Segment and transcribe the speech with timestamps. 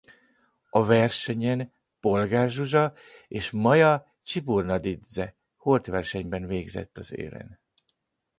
[0.69, 2.93] A versenyen Polgár Zsuzsa
[3.27, 7.59] és Maia Csiburdanidze holtversenyben végzett az élen.